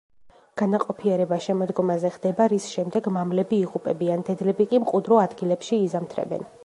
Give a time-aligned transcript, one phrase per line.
[0.59, 6.49] განაყოფიერება შემოდგომაზე ხდება, რის შემდეგ მამლები იღუპებიან, დედლები კი მყუდრო ადგილებში იზამთრებენ.